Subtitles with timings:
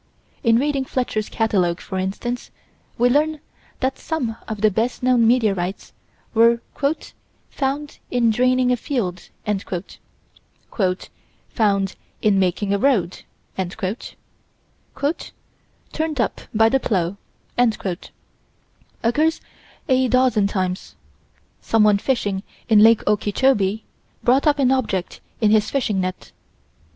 [0.43, 2.49] In reading Fletcher's catalogue, for instance,
[2.97, 3.39] we learn
[3.81, 5.93] that some of the best known meteorites
[6.33, 6.59] were
[7.51, 9.29] "found in draining a field"
[11.49, 13.21] "found in making a road"
[14.97, 17.17] "turned up by the plow"
[19.03, 19.39] occurs
[19.87, 20.95] a dozen times.
[21.61, 23.83] Someone fishing in Lake Okeechobee,
[24.23, 26.31] brought up an object in his fishing net.